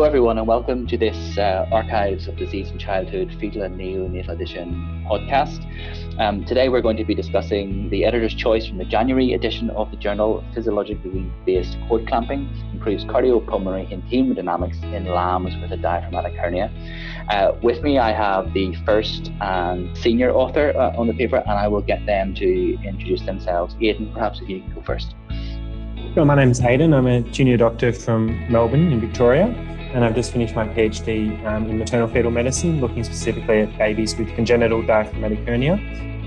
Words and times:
Hello, 0.00 0.08
everyone, 0.08 0.38
and 0.38 0.46
welcome 0.46 0.86
to 0.86 0.96
this 0.96 1.36
uh, 1.36 1.68
Archives 1.70 2.26
of 2.26 2.34
Disease 2.38 2.70
in 2.70 2.78
Childhood 2.78 3.36
Fetal 3.38 3.60
and 3.64 3.78
Neonatal 3.78 4.30
Edition 4.30 5.04
podcast. 5.06 5.60
Um, 6.18 6.42
today, 6.46 6.70
we're 6.70 6.80
going 6.80 6.96
to 6.96 7.04
be 7.04 7.14
discussing 7.14 7.90
the 7.90 8.06
editor's 8.06 8.32
choice 8.32 8.66
from 8.66 8.78
the 8.78 8.86
January 8.86 9.34
edition 9.34 9.68
of 9.68 9.90
the 9.90 9.98
journal 9.98 10.42
Physiologically 10.54 11.30
Based 11.44 11.76
Cord 11.86 12.08
Clamping 12.08 12.48
Improves 12.72 13.04
Cardiopulmonary 13.04 13.92
and 13.92 14.02
Hemodynamics 14.04 14.82
in 14.84 15.04
Lambs 15.04 15.54
with 15.60 15.70
a 15.70 15.76
Diaphragmatic 15.76 16.32
Hernia. 16.32 16.72
Uh, 17.28 17.52
with 17.62 17.82
me, 17.82 17.98
I 17.98 18.12
have 18.12 18.54
the 18.54 18.74
first 18.86 19.30
and 19.42 19.94
senior 19.98 20.30
author 20.30 20.72
uh, 20.78 20.96
on 20.96 21.08
the 21.08 21.14
paper, 21.14 21.36
and 21.36 21.50
I 21.50 21.68
will 21.68 21.82
get 21.82 22.06
them 22.06 22.34
to 22.36 22.72
introduce 22.84 23.20
themselves. 23.26 23.76
Aidan, 23.82 24.14
perhaps 24.14 24.40
if 24.40 24.48
you 24.48 24.64
go 24.74 24.80
first. 24.80 25.14
Well, 26.16 26.24
my 26.24 26.36
name 26.36 26.50
is 26.50 26.60
Aidan. 26.62 26.94
I'm 26.94 27.06
a 27.06 27.20
junior 27.20 27.58
doctor 27.58 27.92
from 27.92 28.50
Melbourne 28.50 28.90
in 28.90 29.00
Victoria, 29.00 29.46
and 29.92 30.04
I've 30.04 30.14
just 30.14 30.32
finished 30.32 30.54
my 30.54 30.68
PhD 30.68 31.44
um, 31.44 31.68
in 31.68 31.78
maternal 31.78 32.06
fetal 32.06 32.30
medicine, 32.30 32.80
looking 32.80 33.02
specifically 33.02 33.62
at 33.62 33.76
babies 33.76 34.16
with 34.16 34.28
congenital 34.36 34.82
diaphragmatic 34.82 35.40
hernia. 35.40 35.76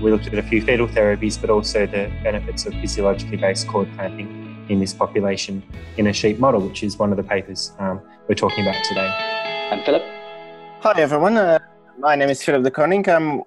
We 0.02 0.10
looked 0.10 0.26
at 0.26 0.34
a 0.34 0.42
few 0.42 0.60
fetal 0.60 0.86
therapies, 0.86 1.40
but 1.40 1.48
also 1.48 1.86
the 1.86 2.12
benefits 2.22 2.66
of 2.66 2.74
physiologically 2.74 3.38
based 3.38 3.66
cord 3.66 3.88
clamping 3.94 4.66
in 4.68 4.80
this 4.80 4.92
population 4.92 5.62
in 5.96 6.08
a 6.08 6.12
sheep 6.12 6.38
model, 6.38 6.60
which 6.60 6.82
is 6.82 6.98
one 6.98 7.10
of 7.10 7.16
the 7.16 7.22
papers 7.22 7.72
um, 7.78 8.02
we're 8.28 8.34
talking 8.34 8.66
about 8.66 8.84
today. 8.84 9.08
And 9.72 9.82
Philip? 9.84 10.02
Hi, 10.80 11.00
everyone. 11.00 11.38
Uh, 11.38 11.58
my 11.98 12.16
name 12.16 12.28
is 12.28 12.42
Philip 12.42 12.70
DeKoninck. 12.70 13.08
I'm 13.08 13.38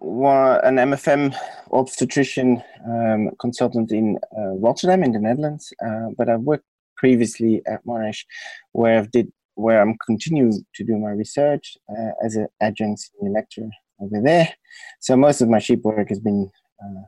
an 0.63 0.77
MFM 0.77 1.35
obstetrician 1.71 2.63
um, 2.87 3.29
consultant 3.39 3.91
in 3.91 4.17
uh, 4.35 4.55
Rotterdam 4.55 5.03
in 5.03 5.11
the 5.11 5.19
Netherlands, 5.19 5.71
uh, 5.85 6.09
but 6.17 6.27
I've 6.27 6.41
worked 6.41 6.65
previously 6.95 7.61
at 7.67 7.85
Monash, 7.85 8.25
where 8.71 8.97
I've 8.97 9.11
did 9.11 9.31
where 9.57 9.81
I'm 9.81 9.97
continuing 10.05 10.63
to 10.75 10.83
do 10.83 10.97
my 10.97 11.11
research 11.11 11.77
uh, 11.89 12.11
as 12.23 12.35
an 12.35 12.47
adjunct 12.61 12.99
senior 12.99 13.33
lecturer 13.33 13.69
over 13.99 14.21
there. 14.23 14.53
So 14.99 15.17
most 15.17 15.41
of 15.41 15.49
my 15.49 15.59
sheep 15.59 15.81
work 15.83 16.09
has 16.09 16.19
been 16.19 16.49
uh, 16.83 17.01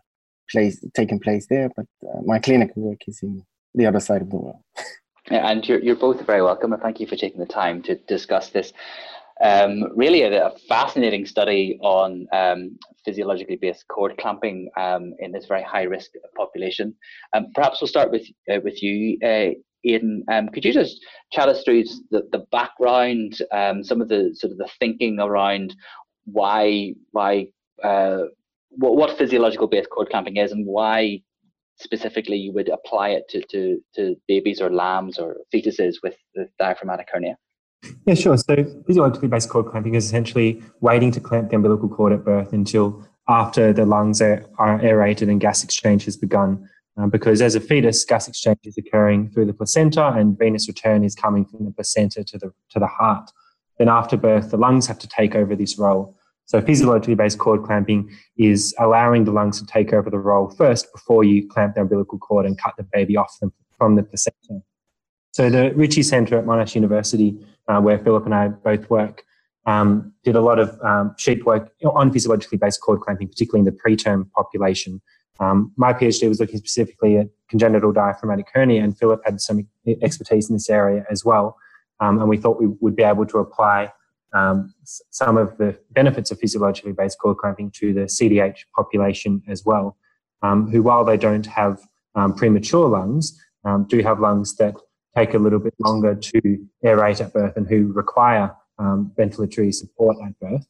place 0.49 0.83
taking 0.95 1.19
place 1.19 1.45
there, 1.49 1.69
but 1.75 1.85
uh, 2.03 2.21
my 2.25 2.39
clinical 2.39 2.81
work 2.81 3.01
is 3.07 3.19
in 3.21 3.43
the 3.75 3.85
other 3.85 3.99
side 3.99 4.21
of 4.21 4.31
the 4.31 4.37
world. 4.37 4.61
and 5.29 5.67
you're, 5.67 5.79
you're 5.79 5.95
both 5.95 6.25
very 6.25 6.41
welcome, 6.41 6.73
and 6.73 6.81
thank 6.81 6.99
you 6.99 7.05
for 7.05 7.15
taking 7.15 7.39
the 7.39 7.45
time 7.45 7.83
to 7.83 7.95
discuss 7.95 8.49
this 8.49 8.73
um, 9.41 9.85
really 9.95 10.23
a, 10.23 10.47
a, 10.47 10.51
fascinating 10.67 11.25
study 11.25 11.79
on 11.81 12.27
um, 12.33 12.77
physiologically 13.05 13.55
based 13.55 13.87
cord 13.87 14.17
clamping 14.17 14.69
um, 14.77 15.13
in 15.19 15.31
this 15.31 15.45
very 15.45 15.63
high 15.63 15.83
risk 15.83 16.11
population. 16.35 16.93
Um, 17.33 17.47
perhaps 17.55 17.79
we'll 17.79 17.87
start 17.87 18.11
with 18.11 18.27
uh, 18.51 18.59
with 18.63 18.83
you, 18.83 19.17
uh, 19.23 19.51
Aidan. 19.85 20.23
Um, 20.31 20.49
could 20.49 20.65
you 20.65 20.73
just 20.73 20.99
chat 21.31 21.49
us 21.49 21.63
through 21.63 21.83
the, 22.11 22.27
the 22.31 22.45
background, 22.51 23.37
um, 23.51 23.83
some 23.83 24.01
of 24.01 24.09
the 24.09 24.31
sort 24.33 24.51
of 24.51 24.57
the 24.57 24.69
thinking 24.79 25.19
around 25.19 25.75
why 26.25 26.93
why 27.11 27.47
uh, 27.83 28.23
what, 28.69 28.95
what 28.95 29.17
physiological 29.17 29.67
based 29.67 29.89
cord 29.89 30.09
clamping 30.09 30.37
is 30.37 30.51
and 30.51 30.65
why 30.65 31.21
specifically 31.77 32.37
you 32.37 32.51
would 32.53 32.69
apply 32.69 33.09
it 33.09 33.23
to, 33.29 33.41
to, 33.49 33.81
to 33.95 34.15
babies 34.27 34.61
or 34.61 34.69
lambs 34.69 35.17
or 35.17 35.37
fetuses 35.53 35.95
with 36.03 36.15
the 36.35 36.47
diaphragmatic 36.59 37.07
hernia? 37.11 37.37
Yeah, 38.05 38.15
sure. 38.15 38.37
So 38.37 38.65
physiologically 38.85 39.29
based 39.29 39.49
cord 39.49 39.67
clamping 39.67 39.95
is 39.95 40.05
essentially 40.05 40.61
waiting 40.81 41.11
to 41.11 41.19
clamp 41.19 41.49
the 41.49 41.55
umbilical 41.55 41.87
cord 41.87 42.11
at 42.11 42.25
birth 42.25 42.51
until 42.51 43.07
after 43.29 43.71
the 43.71 43.85
lungs 43.85 44.21
are, 44.21 44.45
are 44.57 44.81
aerated 44.81 45.29
and 45.29 45.39
gas 45.39 45.63
exchange 45.63 46.05
has 46.05 46.17
begun. 46.17 46.67
Um, 46.99 47.09
because 47.09 47.41
as 47.41 47.55
a 47.55 47.61
fetus, 47.61 48.03
gas 48.03 48.27
exchange 48.27 48.59
is 48.65 48.77
occurring 48.77 49.29
through 49.29 49.45
the 49.45 49.53
placenta 49.53 50.07
and 50.07 50.37
venous 50.37 50.67
return 50.67 51.03
is 51.03 51.15
coming 51.15 51.45
from 51.45 51.63
the 51.65 51.71
placenta 51.71 52.23
to 52.25 52.37
the, 52.37 52.51
to 52.71 52.79
the 52.79 52.87
heart. 52.87 53.31
Then 53.77 53.87
after 53.87 54.17
birth, 54.17 54.51
the 54.51 54.57
lungs 54.57 54.85
have 54.87 54.99
to 54.99 55.07
take 55.07 55.33
over 55.33 55.55
this 55.55 55.79
role. 55.79 56.17
So 56.45 56.59
physiologically 56.61 57.15
based 57.15 57.37
cord 57.37 57.63
clamping 57.63 58.09
is 58.37 58.75
allowing 58.79 59.23
the 59.23 59.31
lungs 59.31 59.59
to 59.61 59.65
take 59.65 59.93
over 59.93 60.09
the 60.09 60.17
role 60.17 60.49
first 60.49 60.91
before 60.91 61.23
you 61.23 61.47
clamp 61.47 61.75
the 61.75 61.81
umbilical 61.81 62.17
cord 62.17 62.45
and 62.45 62.57
cut 62.57 62.73
the 62.75 62.85
baby 62.91 63.15
off 63.15 63.37
them 63.39 63.53
from 63.77 63.95
the 63.95 64.03
placenta. 64.03 64.61
So 65.31 65.49
the 65.49 65.71
Ritchie 65.75 66.03
Centre 66.03 66.37
at 66.37 66.45
Monash 66.45 66.75
University 66.75 67.37
uh, 67.69 67.79
where 67.79 67.99
Philip 67.99 68.25
and 68.25 68.35
I 68.35 68.47
both 68.49 68.89
work, 68.89 69.23
um, 69.65 70.11
did 70.23 70.35
a 70.35 70.41
lot 70.41 70.59
of 70.59 70.77
um, 70.81 71.13
sheep 71.17 71.45
work 71.45 71.71
on 71.85 72.11
physiologically 72.11 72.57
based 72.57 72.81
cord 72.81 73.01
clamping, 73.01 73.27
particularly 73.27 73.65
in 73.67 73.73
the 73.73 73.79
preterm 73.79 74.29
population. 74.31 75.01
Um, 75.39 75.71
my 75.77 75.93
PhD 75.93 76.27
was 76.27 76.39
looking 76.39 76.57
specifically 76.57 77.17
at 77.17 77.27
congenital 77.49 77.91
diaphragmatic 77.91 78.47
hernia, 78.53 78.83
and 78.83 78.97
Philip 78.97 79.21
had 79.25 79.39
some 79.41 79.67
expertise 80.01 80.49
in 80.49 80.55
this 80.55 80.69
area 80.69 81.05
as 81.09 81.23
well. 81.23 81.57
Um, 81.99 82.19
and 82.19 82.29
we 82.29 82.37
thought 82.37 82.59
we 82.59 82.67
would 82.79 82.95
be 82.95 83.03
able 83.03 83.25
to 83.27 83.39
apply 83.39 83.91
um, 84.33 84.73
some 84.83 85.37
of 85.37 85.57
the 85.57 85.77
benefits 85.91 86.31
of 86.31 86.39
physiologically 86.39 86.91
based 86.91 87.17
cord 87.19 87.37
clamping 87.37 87.71
to 87.71 87.93
the 87.93 88.01
CDH 88.01 88.59
population 88.75 89.41
as 89.47 89.65
well, 89.65 89.97
um, 90.43 90.69
who, 90.69 90.83
while 90.83 91.03
they 91.03 91.17
don't 91.17 91.45
have 91.45 91.81
premature 92.35 92.87
lungs, 92.87 93.39
do 93.87 93.99
have 93.99 94.19
lungs 94.19 94.55
that 94.57 94.75
take 95.15 95.33
a 95.33 95.37
little 95.37 95.59
bit 95.59 95.73
longer 95.79 96.15
to 96.15 96.67
aerate 96.83 97.21
at 97.21 97.33
birth 97.33 97.57
and 97.57 97.67
who 97.67 97.91
require 97.93 98.55
um, 98.77 99.11
ventilatory 99.17 99.73
support 99.73 100.17
at 100.25 100.39
birth. 100.39 100.65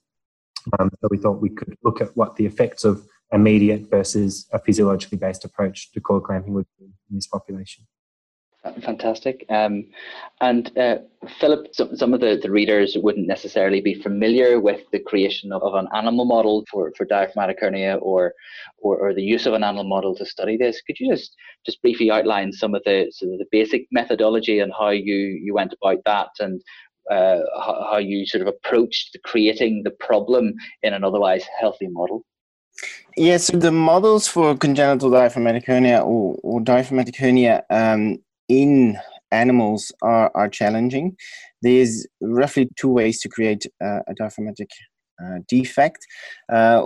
Um, 0.78 0.90
so 1.02 1.08
we 1.10 1.18
thought 1.18 1.42
we 1.42 1.50
could 1.50 1.76
look 1.84 2.02
at 2.02 2.16
what 2.16 2.36
the 2.36 2.46
effects 2.46 2.84
of 2.84 3.06
immediate 3.32 3.90
versus 3.90 4.48
a 4.52 4.60
physiologically 4.60 5.18
based 5.18 5.46
approach 5.46 5.92
to 5.92 6.02
cord 6.02 6.24
clamping 6.24 6.54
would 6.54 6.68
be 6.80 6.86
in 6.86 7.16
this 7.16 7.28
population. 7.28 7.86
Fantastic. 8.82 9.46
Um, 9.50 9.86
and 10.42 10.78
uh, 10.78 10.98
Philip, 11.40 11.68
some, 11.72 11.96
some 11.96 12.14
of 12.14 12.20
the, 12.20 12.38
the 12.42 12.52
readers 12.52 12.98
wouldn't 13.00 13.26
necessarily 13.26 13.80
be 13.80 13.94
familiar 13.94 14.60
with 14.60 14.82
the 14.92 15.00
creation 15.00 15.54
of, 15.54 15.64
of 15.64 15.76
an 15.76 15.88
animal 15.96 16.26
model 16.26 16.66
for, 16.70 16.92
for 16.98 17.06
diaphragmatic 17.06 17.58
hernia 17.62 17.96
or, 17.96 18.34
or, 18.80 18.98
or 18.98 19.14
the 19.14 19.24
use 19.24 19.46
of 19.46 19.54
an 19.54 19.64
animal 19.64 19.86
model 19.86 20.14
to 20.16 20.26
study 20.26 20.58
this. 20.58 20.82
Could 20.82 21.00
you 21.00 21.10
just 21.10 21.36
just 21.66 21.82
briefly 21.82 22.12
outline 22.12 22.52
some 22.52 22.76
of 22.76 22.82
the 22.84 23.10
sort 23.12 23.32
of 23.32 23.40
the 23.40 23.46
basic 23.50 23.88
methodology 23.92 24.60
and 24.60 24.74
how 24.78 24.90
you, 24.90 25.16
you 25.16 25.54
went 25.54 25.74
about 25.82 26.00
that 26.06 26.30
and 26.40 26.62
uh, 27.10 27.40
how, 27.66 27.88
how 27.92 27.98
you 27.98 28.26
sort 28.26 28.42
of 28.42 28.48
approached 28.48 29.14
the 29.14 29.20
creating 29.20 29.84
the 29.84 29.92
problem 29.92 30.54
in 30.84 30.94
an 30.94 31.06
otherwise 31.06 31.46
healthy 31.60 31.88
model? 31.88 32.26
Yes, 33.18 33.46
so 33.46 33.58
the 33.58 33.72
models 33.72 34.28
for 34.28 34.56
congenital 34.56 35.10
diaphragmatic 35.10 35.66
hernia 35.66 36.02
or, 36.02 36.38
or 36.44 36.62
diaphragmatic 36.62 37.18
hernia 37.18 37.64
um, 37.70 38.18
in 38.48 38.98
animals 39.32 39.92
are, 40.02 40.32
are 40.36 40.50
challenging. 40.50 41.18
There's 41.62 42.08
roughly 42.22 42.70
two 42.78 42.90
ways 42.90 43.20
to 43.22 43.30
create 43.30 43.66
uh, 43.84 44.00
a 44.08 44.14
diaphragmatic 44.16 44.70
uh, 45.22 45.40
defect. 45.48 46.06
Uh, 46.52 46.86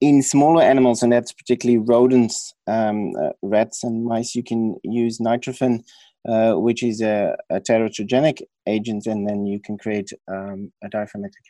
in 0.00 0.22
smaller 0.22 0.62
animals, 0.62 1.02
and 1.02 1.12
that's 1.12 1.32
particularly 1.32 1.78
rodents, 1.78 2.54
um, 2.66 3.12
uh, 3.16 3.30
rats, 3.42 3.84
and 3.84 4.04
mice, 4.04 4.34
you 4.34 4.42
can 4.42 4.76
use 4.82 5.18
nitrophen, 5.18 5.82
uh, 6.26 6.54
which 6.54 6.82
is 6.82 7.02
a, 7.02 7.36
a 7.50 7.60
teratogenic 7.60 8.40
agent, 8.66 9.06
and 9.06 9.28
then 9.28 9.44
you 9.44 9.60
can 9.60 9.76
create 9.76 10.10
um, 10.28 10.72
a 10.82 10.88
diaphragmatic 10.88 11.42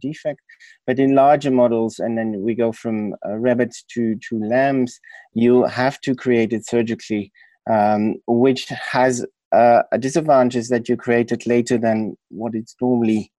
defect. 0.00 0.40
But 0.86 0.98
in 0.98 1.14
larger 1.14 1.50
models, 1.50 1.98
and 1.98 2.16
then 2.16 2.40
we 2.40 2.54
go 2.54 2.72
from 2.72 3.14
uh, 3.26 3.36
rabbits 3.36 3.84
to, 3.94 4.16
to 4.28 4.38
lambs, 4.38 4.98
you 5.34 5.64
have 5.64 6.00
to 6.02 6.14
create 6.14 6.52
it 6.52 6.66
surgically 6.66 7.32
um, 7.70 8.16
which 8.26 8.66
has 8.68 9.24
uh, 9.52 9.82
a 9.92 9.98
disadvantage 9.98 10.68
that 10.68 10.88
you 10.88 10.96
create 10.96 11.30
it 11.32 11.46
later 11.46 11.78
than 11.78 12.16
what 12.28 12.54
it's 12.54 12.74
normally 12.80 13.30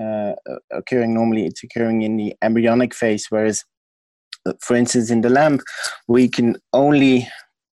uh, 0.00 0.32
occurring. 0.72 1.14
Normally, 1.14 1.46
it's 1.46 1.62
occurring 1.62 2.02
in 2.02 2.16
the 2.16 2.34
embryonic 2.42 2.94
phase, 2.94 3.26
whereas, 3.30 3.64
uh, 4.46 4.52
for 4.60 4.74
instance, 4.76 5.10
in 5.10 5.20
the 5.20 5.30
lamb, 5.30 5.60
we 6.08 6.28
can 6.28 6.56
only, 6.72 7.28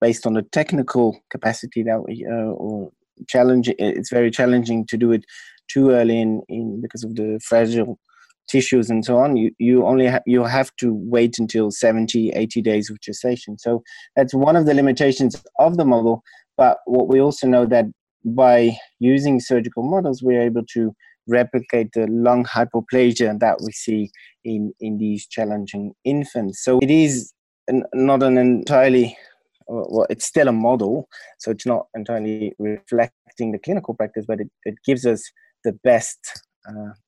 based 0.01 0.25
on 0.25 0.33
the 0.33 0.41
technical 0.41 1.19
capacity 1.29 1.83
that 1.83 2.03
we 2.03 2.25
uh, 2.29 2.51
or 2.51 2.91
challenge, 3.27 3.69
it's 3.77 4.09
very 4.09 4.31
challenging 4.31 4.85
to 4.87 4.97
do 4.97 5.11
it 5.11 5.23
too 5.69 5.91
early 5.91 6.19
in, 6.19 6.41
in 6.49 6.81
because 6.81 7.03
of 7.03 7.15
the 7.15 7.39
fragile 7.43 7.99
tissues 8.47 8.89
and 8.89 9.05
so 9.05 9.17
on 9.17 9.35
you 9.35 9.51
you 9.57 9.85
only 9.85 10.07
ha- 10.07 10.21
you 10.25 10.43
have 10.43 10.71
to 10.77 10.93
wait 10.93 11.37
until 11.39 11.71
70 11.71 12.31
80 12.31 12.61
days 12.61 12.89
of 12.89 12.99
gestation. 12.99 13.57
So 13.57 13.83
that's 14.15 14.33
one 14.33 14.55
of 14.55 14.65
the 14.65 14.73
limitations 14.73 15.41
of 15.59 15.77
the 15.77 15.85
model 15.85 16.23
but 16.57 16.77
what 16.85 17.07
we 17.07 17.19
also 17.19 17.47
know 17.47 17.65
that 17.65 17.85
by 18.25 18.77
using 18.99 19.39
surgical 19.39 19.83
models 19.83 20.21
we're 20.21 20.41
able 20.41 20.63
to 20.73 20.93
replicate 21.27 21.89
the 21.93 22.07
lung 22.07 22.43
hypoplasia 22.43 23.39
that 23.39 23.57
we 23.63 23.71
see 23.71 24.11
in 24.43 24.73
in 24.79 24.97
these 24.97 25.27
challenging 25.27 25.93
infants. 26.03 26.63
So 26.63 26.79
it 26.81 26.91
is 26.91 27.33
an, 27.67 27.83
not 27.93 28.23
an 28.23 28.37
entirely 28.37 29.17
well 29.67 30.05
it's 30.09 30.25
still 30.25 30.47
a 30.47 30.51
model 30.51 31.07
so 31.39 31.51
it's 31.51 31.65
not 31.65 31.87
entirely 31.95 32.53
reflecting 32.59 33.51
the 33.53 33.59
clinical 33.59 33.93
practice 33.93 34.25
but 34.27 34.41
it, 34.41 34.49
it 34.65 34.75
gives 34.85 35.05
us 35.05 35.23
the 35.63 35.71
best 35.83 36.19
uh, 36.35 36.39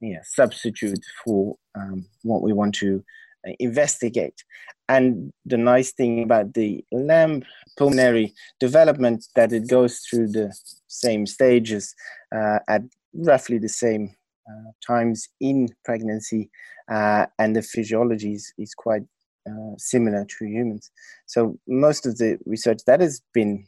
yeah, 0.02 0.20
substitute 0.24 1.04
for 1.24 1.56
um, 1.76 2.06
what 2.24 2.42
we 2.42 2.54
want 2.54 2.76
to 2.76 3.04
uh, 3.48 3.52
investigate. 3.60 4.44
And 4.88 5.32
the 5.46 5.58
nice 5.58 5.92
thing 5.92 6.24
about 6.24 6.54
the 6.54 6.84
lamb 6.92 7.44
pulmonary 7.78 8.34
development 8.60 9.26
that 9.36 9.52
it 9.52 9.68
goes 9.68 10.00
through 10.00 10.30
the 10.30 10.56
same 10.88 11.26
stages 11.26 11.94
uh, 12.36 12.60
at 12.68 12.82
roughly 13.14 13.58
the 13.58 13.70
same 13.70 14.16
uh, 14.48 14.72
times 14.86 15.28
in 15.42 15.68
pregnancy, 15.84 16.50
uh, 16.92 17.26
and 17.40 17.56
the 17.56 17.64
physiology 17.64 18.34
is, 18.34 18.54
is 18.58 18.76
quite 18.76 19.02
uh, 19.50 19.74
similar 19.78 20.26
to 20.26 20.46
humans. 20.46 20.92
So 21.26 21.58
most 21.68 22.06
of 22.06 22.18
the 22.18 22.38
research 22.46 22.80
that 22.86 23.02
has 23.02 23.22
been 23.34 23.66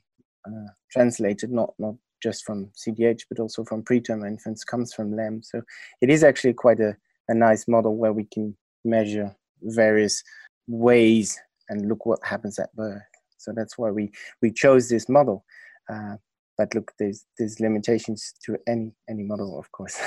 uh, 0.48 0.70
translated, 0.92 1.52
not 1.52 1.74
not 1.80 1.96
just 2.28 2.44
from 2.44 2.70
CDH, 2.76 3.22
but 3.30 3.40
also 3.40 3.64
from 3.64 3.84
preterm 3.84 4.28
infants, 4.28 4.64
comes 4.66 4.94
from 4.94 5.16
lamb. 5.16 5.42
So 5.42 5.62
it 6.02 6.10
is 6.10 6.24
actually 6.24 6.54
quite 6.54 6.82
a, 6.82 6.92
a 7.30 7.34
nice 7.34 7.68
model 7.68 7.96
where 7.96 8.12
we 8.12 8.26
can 8.26 8.56
measure 8.84 9.34
various 9.62 10.24
ways 10.68 11.40
and 11.70 11.88
look 11.88 12.06
what 12.06 12.20
happens 12.24 12.60
at 12.60 12.76
birth. 12.76 13.10
So 13.38 13.54
that's 13.56 13.78
why 13.78 13.92
we, 13.92 14.12
we 14.42 14.52
chose 14.52 14.90
this 14.90 15.08
model. 15.08 15.46
Uh, 15.90 16.16
but 16.58 16.74
look, 16.76 16.92
there's 17.00 17.24
there's 17.38 17.60
limitations 17.60 18.34
to 18.46 18.58
any 18.68 18.92
any 19.08 19.24
model, 19.24 19.60
of 19.60 19.72
course. 19.72 19.98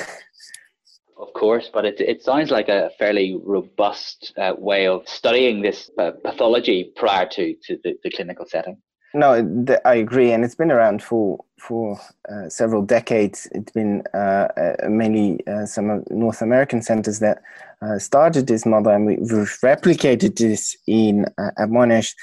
of 1.16 1.32
course, 1.32 1.70
but 1.72 1.84
it 1.84 2.00
it 2.00 2.22
sounds 2.22 2.50
like 2.50 2.68
a 2.68 2.90
fairly 2.98 3.40
robust 3.56 4.32
uh, 4.36 4.54
way 4.58 4.88
of 4.88 5.08
studying 5.08 5.62
this 5.62 5.90
uh, 5.98 6.10
pathology 6.24 6.92
prior 6.96 7.26
to 7.36 7.54
to 7.64 7.78
the, 7.84 7.94
the 8.02 8.10
clinical 8.10 8.46
setting. 8.46 8.76
No, 9.12 9.64
th- 9.66 9.80
I 9.84 9.94
agree, 9.94 10.30
and 10.30 10.44
it's 10.44 10.54
been 10.54 10.70
around 10.70 11.02
for 11.02 11.38
for 11.58 12.00
uh, 12.32 12.48
several 12.48 12.82
decades. 12.82 13.48
It's 13.50 13.72
been 13.72 14.02
uh, 14.14 14.48
uh, 14.56 14.88
mainly 14.88 15.44
uh, 15.48 15.66
some 15.66 16.04
North 16.10 16.40
American 16.40 16.80
centers 16.80 17.18
that 17.18 17.42
uh, 17.82 17.98
started 17.98 18.46
this 18.46 18.64
model, 18.64 18.92
and 18.92 19.06
we've 19.06 19.18
replicated 19.64 20.38
this 20.38 20.76
in 20.86 21.26
uh, 21.38 21.50
at 21.58 21.70
Monash, 21.70 22.14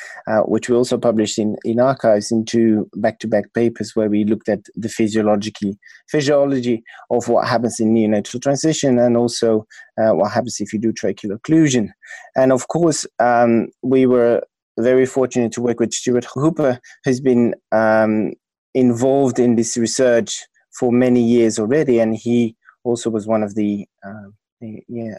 which 0.45 0.69
we 0.69 0.77
also 0.77 0.97
published 0.97 1.37
in 1.37 1.57
in 1.65 1.81
archives 1.81 2.31
into 2.31 2.89
back-to-back 2.95 3.53
papers 3.53 3.93
where 3.93 4.09
we 4.09 4.23
looked 4.23 4.47
at 4.47 4.61
the 4.75 4.89
physiologically 4.89 5.77
physiology 6.07 6.83
of 7.09 7.27
what 7.27 7.49
happens 7.49 7.81
in 7.81 7.93
neonatal 7.93 8.41
transition, 8.41 8.97
and 8.97 9.17
also 9.17 9.67
what 9.97 10.31
happens 10.31 10.61
if 10.61 10.71
you 10.71 10.79
do 10.79 10.93
tracheal 10.93 11.37
occlusion. 11.37 11.89
And 12.37 12.53
of 12.53 12.69
course, 12.69 13.05
um, 13.19 13.67
we 13.83 14.05
were 14.05 14.41
very 14.77 15.05
fortunate 15.05 15.51
to 15.53 15.61
work 15.61 15.79
with 15.79 15.93
Stuart 15.93 16.25
Hooper, 16.33 16.79
who's 17.03 17.19
been 17.19 17.55
um, 17.71 18.33
involved 18.73 19.39
in 19.39 19.55
this 19.55 19.77
research 19.77 20.43
for 20.79 20.91
many 20.91 21.21
years 21.21 21.59
already, 21.59 21.99
and 21.99 22.15
he 22.15 22.55
also 22.83 23.09
was 23.09 23.27
one 23.27 23.43
of 23.43 23.55
the, 23.55 23.85
uh, 24.05 24.29
yeah, 24.61 25.15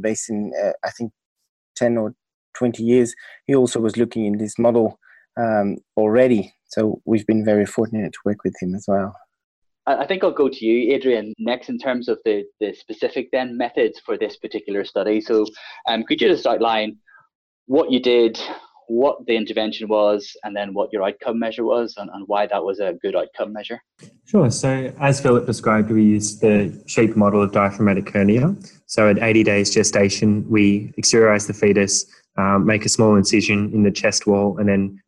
based 0.00 0.30
in 0.30 0.52
uh, 0.62 0.72
I 0.84 0.90
think 0.90 1.12
ten 1.76 1.96
or 1.96 2.14
twenty 2.56 2.82
years. 2.82 3.14
He 3.46 3.54
also 3.54 3.80
was 3.80 3.96
looking 3.96 4.24
in 4.26 4.38
this 4.38 4.58
model 4.58 4.98
um, 5.38 5.78
already, 5.96 6.54
so 6.66 7.00
we've 7.04 7.26
been 7.26 7.44
very 7.44 7.66
fortunate 7.66 8.12
to 8.12 8.18
work 8.24 8.44
with 8.44 8.54
him 8.60 8.74
as 8.74 8.84
well. 8.88 9.14
I 9.84 10.06
think 10.06 10.22
I'll 10.22 10.30
go 10.30 10.48
to 10.48 10.64
you, 10.64 10.94
Adrian, 10.94 11.34
next 11.40 11.68
in 11.68 11.76
terms 11.76 12.08
of 12.08 12.20
the, 12.24 12.44
the 12.60 12.72
specific 12.72 13.30
then 13.32 13.58
methods 13.58 13.98
for 13.98 14.16
this 14.16 14.36
particular 14.36 14.84
study. 14.84 15.20
So, 15.20 15.44
um, 15.88 16.04
could 16.04 16.20
you 16.20 16.28
just 16.28 16.46
outline 16.46 16.98
what 17.66 17.90
you 17.90 17.98
did, 17.98 18.40
what 18.92 19.24
the 19.26 19.34
intervention 19.34 19.88
was 19.88 20.36
and 20.44 20.54
then 20.54 20.74
what 20.74 20.92
your 20.92 21.02
outcome 21.02 21.38
measure 21.38 21.64
was 21.64 21.94
and, 21.96 22.10
and 22.12 22.24
why 22.28 22.46
that 22.46 22.62
was 22.62 22.78
a 22.78 22.92
good 23.00 23.16
outcome 23.16 23.52
measure? 23.52 23.80
Sure. 24.26 24.50
So, 24.50 24.92
as 25.00 25.20
Philip 25.20 25.46
described, 25.46 25.90
we 25.90 26.04
used 26.04 26.42
the 26.42 26.82
sheep 26.86 27.16
model 27.16 27.42
of 27.42 27.52
diaphragmatic 27.52 28.10
hernia. 28.12 28.54
So, 28.86 29.08
at 29.08 29.18
80 29.18 29.44
days 29.44 29.74
gestation, 29.74 30.46
we 30.48 30.92
exteriorize 30.98 31.46
the 31.46 31.54
fetus, 31.54 32.04
um, 32.36 32.66
make 32.66 32.84
a 32.84 32.90
small 32.90 33.16
incision 33.16 33.72
in 33.72 33.82
the 33.82 33.90
chest 33.90 34.26
wall, 34.26 34.58
and 34.58 34.68
then 34.68 35.00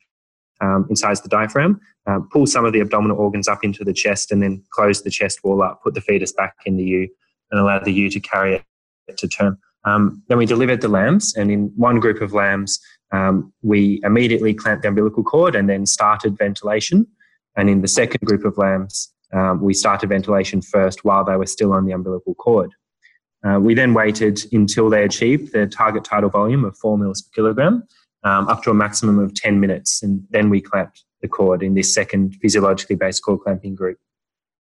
um, 0.63 0.87
incise 0.91 1.23
the 1.23 1.29
diaphragm, 1.29 1.79
uh, 2.07 2.21
pull 2.33 2.47
some 2.47 2.65
of 2.65 2.73
the 2.73 2.81
abdominal 2.81 3.19
organs 3.19 3.49
up 3.49 3.65
into 3.65 3.85
the 3.85 3.93
chest, 3.93 4.33
and 4.33 4.43
then 4.43 4.63
close 4.71 5.03
the 5.03 5.11
chest 5.11 5.41
wall 5.45 5.63
up, 5.63 5.83
put 5.83 5.93
the 5.93 6.01
fetus 6.01 6.33
back 6.33 6.55
in 6.65 6.77
the 6.77 6.85
ewe, 6.85 7.09
and 7.51 7.61
allow 7.61 7.79
the 7.79 7.93
ewe 7.93 8.09
to 8.09 8.21
carry 8.21 8.55
it 9.09 9.19
to 9.19 9.29
term. 9.29 9.59
Um, 9.85 10.23
then 10.29 10.39
we 10.39 10.47
delivered 10.47 10.81
the 10.81 10.89
lambs, 10.89 11.35
and 11.37 11.51
in 11.51 11.71
one 11.77 12.01
group 12.01 12.23
of 12.23 12.33
lambs, 12.33 12.81
um, 13.15 13.53
we 13.63 14.01
immediately 14.03 14.55
clamped 14.55 14.83
the 14.83 14.89
umbilical 14.89 15.23
cord 15.23 15.55
and 15.55 15.69
then 15.69 15.87
started 15.87 16.37
ventilation. 16.37 17.07
And 17.57 17.71
in 17.71 17.81
the 17.81 17.89
second 17.89 18.27
group 18.27 18.45
of 18.45 18.59
lambs, 18.59 19.13
um, 19.33 19.63
we 19.63 19.73
started 19.73 20.09
ventilation 20.09 20.61
first 20.63 21.05
while 21.05 21.25
they 21.25 21.37
were 21.37 21.47
still 21.47 21.73
on 21.73 21.87
the 21.87 21.93
umbilical 21.93 22.35
cord. 22.35 22.73
Uh, 23.47 23.61
we 23.61 23.75
then 23.75 23.95
waited 23.95 24.45
until 24.53 24.91
they 24.91 25.05
achieved 25.05 25.53
their 25.53 25.67
target 25.67 26.03
tidal 26.03 26.31
volume 26.31 26.65
of 26.65 26.77
4 26.79 26.99
mils 26.99 27.23
per 27.23 27.31
kilogram, 27.35 27.85
um, 28.25 28.49
up 28.49 28.63
to 28.63 28.71
a 28.71 28.75
maximum 28.75 29.19
of 29.19 29.35
10 29.35 29.61
minutes, 29.61 30.03
and 30.03 30.25
then 30.31 30.51
we 30.51 30.61
clamped 30.61 31.05
the 31.21 31.29
cord 31.29 31.63
in 31.63 31.75
this 31.75 31.95
second 31.95 32.35
physiologically 32.41 32.97
based 32.97 33.23
cord 33.23 33.41
clamping 33.41 33.75
group. 33.75 33.99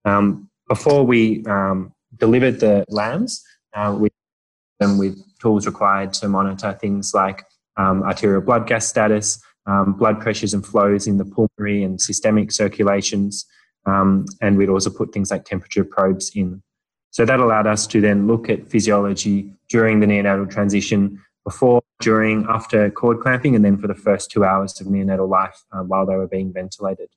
Um, 0.05 0.49
before 0.69 1.05
we 1.05 1.43
um, 1.45 1.91
delivered 2.17 2.59
the 2.59 2.85
lambs, 2.87 3.43
uh, 3.73 3.95
we 3.99 4.09
them 4.79 4.99
with 4.99 5.17
tools 5.39 5.65
required 5.65 6.13
to 6.13 6.27
monitor 6.29 6.77
things 6.79 7.13
like 7.13 7.43
um, 7.77 8.03
arterial 8.03 8.41
blood 8.41 8.67
gas 8.67 8.87
status, 8.87 9.41
um, 9.65 9.93
blood 9.93 10.19
pressures 10.19 10.53
and 10.53 10.65
flows 10.65 11.07
in 11.07 11.17
the 11.17 11.25
pulmonary 11.25 11.83
and 11.83 11.99
systemic 12.01 12.51
circulations, 12.51 13.45
um, 13.85 14.25
and 14.41 14.57
we'd 14.57 14.69
also 14.69 14.89
put 14.89 15.13
things 15.13 15.31
like 15.31 15.45
temperature 15.45 15.83
probes 15.83 16.31
in. 16.35 16.61
So 17.11 17.25
that 17.25 17.39
allowed 17.39 17.67
us 17.67 17.87
to 17.87 18.01
then 18.01 18.27
look 18.27 18.49
at 18.49 18.67
physiology 18.67 19.51
during 19.69 19.99
the 19.99 20.05
neonatal 20.05 20.49
transition, 20.51 21.21
before, 21.43 21.81
during, 22.01 22.45
after 22.49 22.89
cord 22.91 23.21
clamping, 23.21 23.55
and 23.55 23.63
then 23.63 23.77
for 23.77 23.87
the 23.87 23.95
first 23.95 24.29
two 24.29 24.43
hours 24.43 24.79
of 24.81 24.87
neonatal 24.87 25.29
life 25.29 25.63
uh, 25.71 25.79
while 25.79 26.05
they 26.05 26.15
were 26.15 26.27
being 26.27 26.51
ventilated. 26.51 27.09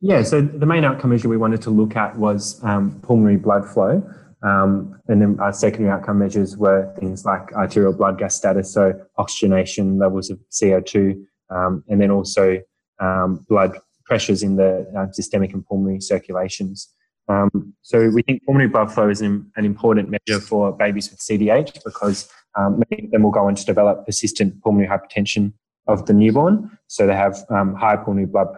Yeah, 0.00 0.22
so 0.22 0.40
the 0.40 0.64
main 0.64 0.84
outcome 0.84 1.10
measure 1.10 1.28
we 1.28 1.36
wanted 1.36 1.60
to 1.62 1.70
look 1.70 1.96
at 1.96 2.16
was 2.16 2.62
um, 2.64 2.98
pulmonary 3.02 3.36
blood 3.36 3.68
flow. 3.68 4.02
Um, 4.42 5.00
and 5.08 5.20
then 5.20 5.38
our 5.40 5.52
secondary 5.52 5.90
outcome 5.90 6.20
measures 6.20 6.56
were 6.56 6.92
things 6.98 7.24
like 7.24 7.52
arterial 7.54 7.92
blood 7.92 8.18
gas 8.18 8.36
status, 8.36 8.72
so 8.72 8.94
oxygenation, 9.16 9.98
levels 9.98 10.30
of 10.30 10.38
CO2, 10.50 11.20
um, 11.50 11.82
and 11.88 12.00
then 12.00 12.10
also 12.10 12.60
um, 13.00 13.44
blood 13.48 13.78
pressures 14.04 14.42
in 14.42 14.56
the 14.56 14.90
uh, 14.96 15.10
systemic 15.12 15.52
and 15.52 15.66
pulmonary 15.66 16.00
circulations. 16.00 16.88
Um, 17.28 17.74
so 17.82 18.08
we 18.08 18.22
think 18.22 18.44
pulmonary 18.44 18.70
blood 18.70 18.92
flow 18.92 19.08
is 19.10 19.20
an, 19.20 19.50
an, 19.56 19.66
important 19.66 20.08
measure 20.08 20.40
for 20.40 20.72
babies 20.72 21.10
with 21.10 21.20
CDH 21.20 21.84
because 21.84 22.30
um, 22.56 22.82
many 22.90 23.04
of 23.04 23.10
them 23.10 23.22
will 23.22 23.30
go 23.30 23.46
on 23.46 23.54
to 23.54 23.64
develop 23.66 24.06
persistent 24.06 24.62
pulmonary 24.62 24.88
hypertension 24.88 25.52
of 25.88 26.06
the 26.06 26.14
newborn. 26.14 26.78
So 26.86 27.06
they 27.06 27.14
have 27.14 27.36
um, 27.50 27.74
high 27.74 27.96
pulmonary 27.96 28.26
blood 28.26 28.48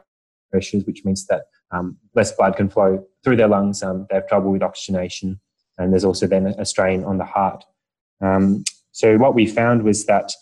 pressures, 0.53 0.85
which 0.85 1.05
means 1.05 1.27
that 1.27 1.47
less 2.15 2.31
blood 2.31 2.57
can 2.57 2.69
flow 2.69 3.05
through 3.25 3.37
their 3.37 3.49
lungs. 3.49 3.81
they 3.81 4.15
have 4.15 4.29
trouble 4.29 4.53
with 4.53 4.63
oxygenation 4.63 5.41
and 5.81 5.93
there's 5.93 6.05
also 6.05 6.27
then 6.27 6.47
a 6.47 6.65
strain 6.65 7.05
on 7.05 7.19
the 7.19 7.25
heart. 7.25 7.65
Um, 8.21 8.65
so 8.93 9.17
what 9.17 9.35
we 9.35 9.47
found 9.47 9.83
was 9.83 10.07
that 10.07 10.33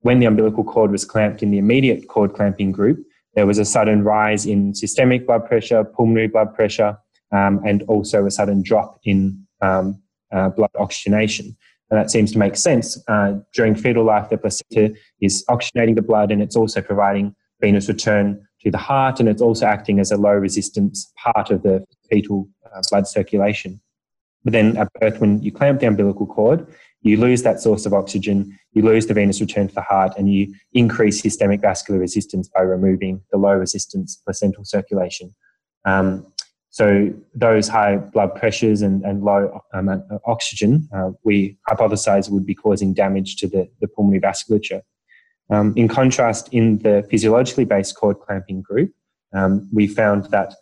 when 0.00 0.18
the 0.18 0.26
umbilical 0.26 0.64
cord 0.64 0.90
was 0.90 1.04
clamped 1.04 1.42
in 1.42 1.50
the 1.50 1.58
immediate 1.58 2.08
cord 2.08 2.34
clamping 2.34 2.72
group, 2.72 3.04
there 3.34 3.46
was 3.46 3.58
a 3.58 3.64
sudden 3.64 4.02
rise 4.02 4.46
in 4.46 4.74
systemic 4.74 5.26
blood 5.26 5.46
pressure, 5.46 5.84
pulmonary 5.84 6.28
blood 6.28 6.54
pressure, 6.54 6.98
um, 7.32 7.60
and 7.64 7.82
also 7.84 8.26
a 8.26 8.30
sudden 8.30 8.62
drop 8.62 8.98
in 9.04 9.46
um, 9.60 10.00
uh, 10.32 10.48
blood 10.48 10.70
oxygenation. 10.78 11.56
And 11.90 11.98
that 11.98 12.10
seems 12.10 12.32
to 12.32 12.38
make 12.38 12.56
sense. 12.56 13.02
Uh, 13.08 13.34
during 13.54 13.74
fetal 13.74 14.04
life, 14.04 14.28
the 14.28 14.38
placenta 14.38 14.94
is 15.20 15.44
oxygenating 15.48 15.94
the 15.94 16.02
blood 16.02 16.30
and 16.30 16.42
it's 16.42 16.56
also 16.56 16.82
providing 16.82 17.34
venous 17.60 17.88
return 17.88 18.44
to 18.60 18.70
the 18.70 18.78
heart 18.78 19.20
and 19.20 19.28
it's 19.28 19.42
also 19.42 19.66
acting 19.66 20.00
as 20.00 20.10
a 20.10 20.16
low 20.16 20.32
resistance 20.32 21.10
part 21.16 21.50
of 21.50 21.62
the 21.62 21.84
fetal 22.10 22.48
uh, 22.74 22.82
blood 22.90 23.06
circulation. 23.06 23.80
But 24.48 24.52
then 24.52 24.78
at 24.78 24.90
birth, 24.94 25.20
when 25.20 25.42
you 25.42 25.52
clamp 25.52 25.80
the 25.80 25.86
umbilical 25.86 26.26
cord, 26.26 26.66
you 27.02 27.18
lose 27.18 27.42
that 27.42 27.60
source 27.60 27.84
of 27.84 27.92
oxygen, 27.92 28.58
you 28.72 28.80
lose 28.80 29.04
the 29.04 29.12
venous 29.12 29.42
return 29.42 29.68
to 29.68 29.74
the 29.74 29.82
heart, 29.82 30.14
and 30.16 30.32
you 30.32 30.54
increase 30.72 31.20
systemic 31.20 31.60
vascular 31.60 32.00
resistance 32.00 32.48
by 32.48 32.62
removing 32.62 33.20
the 33.30 33.36
low 33.36 33.52
resistance 33.52 34.16
placental 34.16 34.64
circulation. 34.64 35.34
Um, 35.84 36.32
so 36.70 37.12
those 37.34 37.68
high 37.68 37.98
blood 37.98 38.36
pressures 38.36 38.80
and, 38.80 39.04
and 39.04 39.22
low 39.22 39.60
um, 39.74 40.02
oxygen, 40.24 40.88
uh, 40.96 41.10
we 41.24 41.58
hypothesize 41.68 42.30
would 42.30 42.46
be 42.46 42.54
causing 42.54 42.94
damage 42.94 43.36
to 43.40 43.48
the, 43.48 43.68
the 43.82 43.88
pulmonary 43.88 44.22
vasculature. 44.22 44.80
Um, 45.50 45.74
in 45.76 45.88
contrast, 45.88 46.48
in 46.52 46.78
the 46.78 47.06
physiologically 47.10 47.66
based 47.66 47.96
cord 47.96 48.18
clamping 48.20 48.62
group, 48.62 48.92
um, 49.34 49.68
we 49.74 49.86
found 49.86 50.24
that 50.30 50.54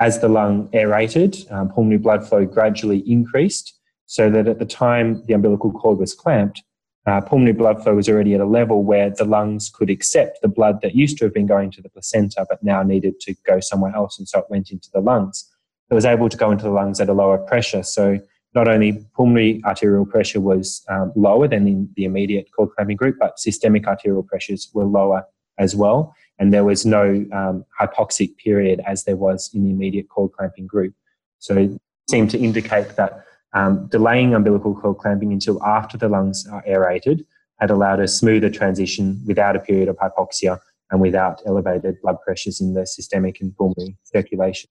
as 0.00 0.20
the 0.20 0.28
lung 0.28 0.68
aerated, 0.72 1.36
um, 1.50 1.68
pulmonary 1.68 1.98
blood 1.98 2.26
flow 2.26 2.44
gradually 2.44 2.98
increased 3.10 3.78
so 4.06 4.30
that 4.30 4.48
at 4.48 4.58
the 4.58 4.66
time 4.66 5.22
the 5.26 5.32
umbilical 5.32 5.72
cord 5.72 5.98
was 5.98 6.14
clamped, 6.14 6.62
uh, 7.06 7.20
pulmonary 7.20 7.52
blood 7.52 7.82
flow 7.82 7.94
was 7.94 8.08
already 8.08 8.34
at 8.34 8.40
a 8.40 8.46
level 8.46 8.84
where 8.84 9.10
the 9.10 9.24
lungs 9.24 9.70
could 9.70 9.90
accept 9.90 10.40
the 10.40 10.48
blood 10.48 10.80
that 10.82 10.94
used 10.94 11.18
to 11.18 11.24
have 11.24 11.34
been 11.34 11.46
going 11.46 11.70
to 11.70 11.82
the 11.82 11.88
placenta 11.88 12.46
but 12.48 12.62
now 12.62 12.82
needed 12.82 13.18
to 13.20 13.34
go 13.46 13.58
somewhere 13.60 13.94
else, 13.94 14.18
and 14.18 14.28
so 14.28 14.38
it 14.40 14.46
went 14.50 14.70
into 14.70 14.88
the 14.92 15.00
lungs. 15.00 15.48
It 15.90 15.94
was 15.94 16.04
able 16.04 16.28
to 16.28 16.36
go 16.36 16.50
into 16.50 16.64
the 16.64 16.70
lungs 16.70 17.00
at 17.00 17.08
a 17.08 17.12
lower 17.12 17.38
pressure, 17.38 17.82
so 17.82 18.18
not 18.54 18.68
only 18.68 19.04
pulmonary 19.16 19.62
arterial 19.64 20.06
pressure 20.06 20.40
was 20.40 20.84
um, 20.88 21.12
lower 21.16 21.48
than 21.48 21.66
in 21.66 21.88
the 21.96 22.04
immediate 22.04 22.48
cord 22.54 22.70
clamping 22.76 22.96
group, 22.96 23.16
but 23.18 23.38
systemic 23.38 23.86
arterial 23.86 24.22
pressures 24.22 24.70
were 24.74 24.84
lower 24.84 25.24
as 25.58 25.74
well 25.74 26.14
and 26.38 26.52
there 26.52 26.64
was 26.64 26.84
no 26.84 27.24
um, 27.32 27.64
hypoxic 27.80 28.36
period 28.36 28.80
as 28.86 29.04
there 29.04 29.16
was 29.16 29.50
in 29.54 29.64
the 29.64 29.70
immediate 29.70 30.08
cord 30.08 30.32
clamping 30.32 30.66
group. 30.66 30.94
So 31.38 31.56
it 31.56 31.70
seemed 32.10 32.30
to 32.30 32.38
indicate 32.38 32.96
that 32.96 33.24
um, 33.54 33.86
delaying 33.88 34.34
umbilical 34.34 34.74
cord 34.74 34.98
clamping 34.98 35.32
until 35.32 35.62
after 35.62 35.98
the 35.98 36.08
lungs 36.08 36.46
are 36.50 36.64
aerated 36.66 37.24
had 37.60 37.70
allowed 37.70 38.00
a 38.00 38.08
smoother 38.08 38.50
transition 38.50 39.22
without 39.26 39.56
a 39.56 39.60
period 39.60 39.88
of 39.88 39.96
hypoxia 39.96 40.58
and 40.90 41.00
without 41.00 41.40
elevated 41.46 42.00
blood 42.02 42.16
pressures 42.24 42.60
in 42.60 42.74
the 42.74 42.86
systemic 42.86 43.40
and 43.40 43.56
pulmonary 43.56 43.96
circulation 44.04 44.68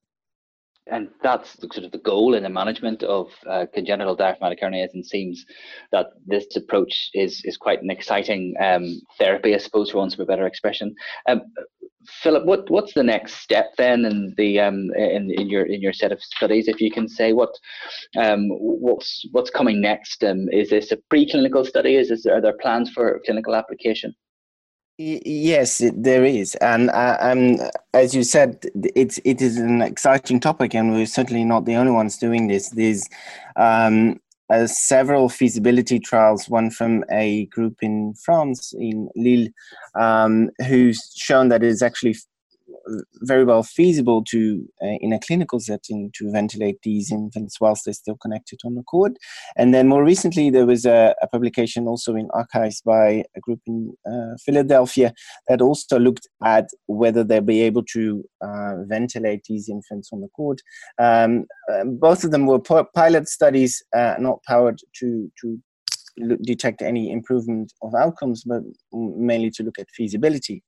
and 0.88 1.10
that's 1.22 1.56
the, 1.58 1.68
sort 1.72 1.86
of 1.86 1.92
the 1.92 2.00
goal 2.00 2.34
in 2.34 2.44
the 2.44 2.50
management 2.50 3.04
of 3.04 3.28
uh, 3.48 3.66
congenital 3.74 4.16
diaphragmatic 4.16 4.62
hernias 4.62 4.94
and 4.94 5.06
seems 5.06 5.46
that 5.92 6.08
this 6.26 6.56
approach 6.56 7.10
is 7.14 7.42
is 7.46 7.58
quite 7.58 7.82
an 7.82 7.92
exciting 7.92 8.54
um, 8.60 9.00
therapy, 9.18 9.54
I 9.54 9.58
suppose, 9.58 9.92
for 9.92 9.98
want 9.98 10.14
of 10.14 10.20
a 10.20 10.26
better 10.26 10.48
expression. 10.48 10.96
Um, 11.28 11.42
Philip, 12.24 12.46
what 12.46 12.70
what's 12.70 12.94
the 12.94 13.04
next 13.04 13.36
step 13.36 13.74
then 13.78 14.06
in 14.06 14.34
the 14.38 14.60
um, 14.60 14.90
in, 14.96 15.32
in 15.38 15.50
your 15.50 15.66
in 15.66 15.82
your 15.82 15.94
set 15.94 16.12
of 16.12 16.22
studies? 16.22 16.68
If 16.68 16.82
you 16.82 16.92
can 16.92 17.08
say 17.08 17.34
what 17.34 17.52
um, 18.18 18.48
what's 18.50 19.26
what's 19.32 19.52
coming 19.52 19.82
next? 19.82 20.24
Um, 20.24 20.50
is 20.52 20.72
this 20.72 20.92
a 20.92 20.98
preclinical 21.14 21.66
study? 21.66 21.96
Is 21.96 22.10
this, 22.10 22.26
are 22.26 22.42
there 22.42 22.58
plans 22.60 22.90
for 22.90 23.22
clinical 23.26 23.56
application? 23.56 24.16
Yes, 24.98 25.82
there 25.96 26.24
is, 26.24 26.54
and 26.56 26.92
uh, 26.92 27.18
um, 27.20 27.58
as 27.94 28.14
you 28.14 28.24
said, 28.24 28.64
it's 28.96 29.20
it 29.26 29.42
is 29.42 29.58
an 29.58 29.82
exciting 29.82 30.40
topic, 30.40 30.76
and 30.76 30.94
we're 30.94 31.08
certainly 31.08 31.44
not 31.44 31.66
the 31.66 31.76
only 31.76 31.92
ones 31.92 32.18
doing 32.18 32.48
this. 32.48 32.70
There's 32.70 33.10
um, 33.56 34.20
uh, 34.52 34.68
several 34.68 35.28
feasibility 35.28 35.98
trials, 36.00 36.50
one 36.50 36.70
from 36.70 37.04
a 37.10 37.46
group 37.48 37.78
in 37.82 38.14
France, 38.14 38.74
in 38.78 39.10
Lille, 39.16 39.48
um, 39.96 40.52
who's 40.68 41.12
shown 41.16 41.50
that 41.50 41.64
it's 41.64 41.82
actually 41.82 42.16
very 43.22 43.44
well 43.44 43.64
feasible 43.64 44.24
to, 44.26 44.68
uh, 44.82 44.98
in 45.00 45.14
a 45.14 45.20
clinical 45.20 45.60
setting, 45.60 46.12
to 46.16 46.32
ventilate 46.32 46.82
these 46.84 47.12
infants 47.12 47.60
whilst 47.60 47.86
they're 47.86 47.94
still 47.94 48.18
connected 48.18 48.60
on 48.66 48.76
the 48.76 48.84
cord. 48.84 49.18
And 49.56 49.74
then 49.74 49.88
more 49.88 50.04
recently, 50.04 50.50
there 50.50 50.66
was 50.66 50.86
a, 50.86 51.16
a 51.22 51.28
publication 51.28 51.88
also 51.88 52.16
in 52.16 52.30
Archives 52.34 52.82
by 52.82 53.24
a 53.36 53.40
group 53.40 53.60
in 53.68 53.94
uh, 54.10 54.36
Philadelphia 54.46 55.14
that 55.48 55.62
also 55.62 56.00
looked 56.00 56.28
at 56.44 56.70
whether 56.88 57.24
they'll 57.24 57.42
be 57.42 57.62
able 57.62 57.84
to 57.94 58.24
uh, 58.42 58.84
ventilate 58.86 59.44
these 59.48 59.70
infants 59.70 60.10
on 60.12 60.22
the 60.22 60.30
cord. 60.30 60.62
Um, 61.00 61.46
um 61.72 61.98
both 61.98 62.24
of 62.24 62.32
them 62.32 62.46
were 62.46 62.60
pilot 62.60 63.28
studies, 63.28 63.84
uh, 63.96 64.16
not 64.20 64.40
powered 64.48 64.80
to 65.00 65.32
to 65.42 65.60
detect 66.44 66.82
any 66.82 67.12
improvement 67.12 67.72
of 67.82 67.96
outcomes, 67.96 68.44
but 68.44 68.62
mainly 68.92 69.50
to 69.52 69.64
look 69.64 69.80
at 69.80 69.90
feasibility. 69.96 70.64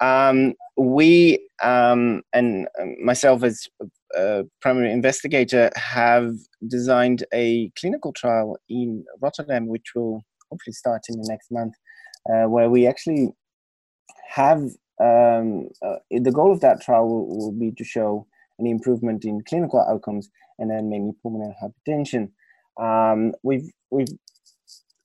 Um, 0.00 0.54
we 0.76 1.48
um, 1.62 2.22
and 2.32 2.68
um, 2.80 2.94
myself 3.04 3.42
as 3.42 3.66
a 4.14 4.44
primary 4.60 4.92
investigator 4.92 5.70
have 5.76 6.34
designed 6.66 7.24
a 7.34 7.70
clinical 7.78 8.12
trial 8.12 8.56
in 8.68 9.04
Rotterdam, 9.20 9.66
which 9.66 9.94
will 9.94 10.24
hopefully 10.50 10.74
start 10.74 11.02
in 11.08 11.20
the 11.20 11.28
next 11.28 11.50
month, 11.50 11.74
uh, 12.32 12.48
where 12.48 12.70
we 12.70 12.86
actually 12.86 13.30
have 14.28 14.62
um, 15.00 15.68
uh, 15.82 15.96
the 16.10 16.32
goal 16.32 16.52
of 16.52 16.60
that 16.60 16.80
trial 16.80 17.08
will, 17.08 17.28
will, 17.28 17.52
be 17.52 17.70
to 17.72 17.84
show 17.84 18.26
an 18.58 18.66
improvement 18.66 19.24
in 19.24 19.42
clinical 19.48 19.80
outcomes 19.80 20.28
and 20.58 20.70
then 20.70 20.90
mainly 20.90 21.12
pulmonary 21.22 21.54
hypertension. 21.62 22.30
Um, 22.80 23.32
we've 23.42 23.70
we've 23.90 24.08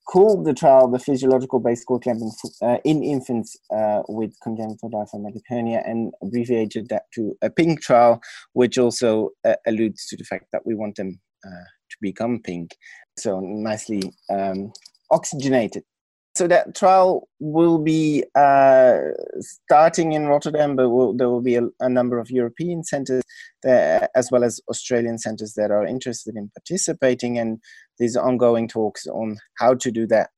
called 0.06 0.44
the 0.44 0.54
trial 0.54 0.88
the 0.90 0.98
physiological 0.98 1.60
base 1.60 1.84
cord 1.84 2.02
clamping 2.02 2.30
uh, 2.62 2.78
in 2.84 3.02
infants 3.02 3.56
uh, 3.74 4.02
with 4.08 4.34
congenital 4.42 4.88
diaphragmatic 4.88 5.42
hernia 5.48 5.82
and 5.84 6.12
abbreviated 6.22 6.88
that 6.88 7.04
to 7.14 7.36
a 7.42 7.50
pink 7.50 7.80
trial, 7.80 8.20
which 8.52 8.78
also 8.78 9.30
uh, 9.44 9.54
alludes 9.66 10.06
to 10.06 10.16
the 10.16 10.24
fact 10.24 10.46
that 10.52 10.62
we 10.66 10.74
want 10.74 10.96
them 10.96 11.20
uh, 11.46 11.66
to 11.90 11.96
become 12.00 12.40
pink. 12.42 12.76
So 13.18 13.40
nicely 13.40 14.02
um, 14.30 14.72
oxygenated. 15.10 15.84
So 16.36 16.48
that 16.48 16.74
trial 16.74 17.28
will 17.38 17.78
be 17.78 18.24
uh, 18.34 18.98
starting 19.40 20.14
in 20.14 20.26
Rotterdam, 20.26 20.74
but 20.74 20.90
will, 20.90 21.16
there 21.16 21.30
will 21.30 21.40
be 21.40 21.54
a, 21.54 21.68
a, 21.78 21.88
number 21.88 22.18
of 22.18 22.28
European 22.28 22.82
centers 22.82 23.22
there, 23.62 24.08
as 24.16 24.32
well 24.32 24.42
as 24.42 24.60
Australian 24.68 25.18
centers 25.18 25.54
that 25.54 25.70
are 25.70 25.86
interested 25.86 26.34
in 26.34 26.50
participating, 26.56 27.38
and 27.38 27.60
there's 28.00 28.16
ongoing 28.16 28.66
talks 28.66 29.06
on 29.06 29.36
how 29.58 29.74
to 29.74 29.92
do 29.92 30.08
that. 30.08 30.30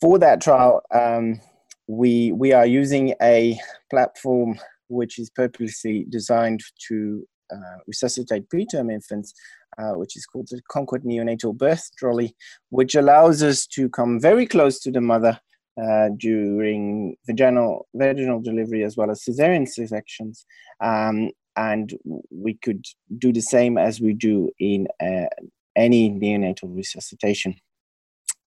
For 0.00 0.20
that 0.20 0.40
trial, 0.40 0.82
um, 0.94 1.40
we 1.88 2.30
we 2.30 2.52
are 2.52 2.66
using 2.66 3.14
a 3.20 3.58
platform 3.90 4.56
which 4.88 5.18
is 5.18 5.30
purposely 5.30 6.06
designed 6.08 6.60
to 6.88 7.26
uh, 7.52 7.78
resuscitate 7.86 8.48
preterm 8.48 8.92
infants 8.92 9.34
uh, 9.78 9.92
which 9.92 10.16
is 10.16 10.26
called 10.26 10.48
the 10.50 10.60
Concord 10.68 11.04
Neonatal 11.04 11.56
Birth 11.56 11.90
Trolley, 11.98 12.34
which 12.70 12.94
allows 12.94 13.42
us 13.42 13.66
to 13.68 13.88
come 13.88 14.20
very 14.20 14.46
close 14.46 14.80
to 14.80 14.90
the 14.90 15.00
mother 15.00 15.38
uh, 15.82 16.08
during 16.16 17.16
vaginal, 17.26 17.86
vaginal 17.94 18.40
delivery 18.40 18.84
as 18.84 18.96
well 18.96 19.10
as 19.10 19.22
cesarean 19.22 19.68
sections. 19.68 20.46
Um, 20.80 21.30
and 21.56 21.92
we 22.30 22.54
could 22.54 22.84
do 23.18 23.32
the 23.32 23.40
same 23.40 23.78
as 23.78 24.00
we 24.00 24.12
do 24.12 24.50
in 24.58 24.88
uh, 25.00 25.26
any 25.74 26.10
neonatal 26.10 26.74
resuscitation. 26.74 27.56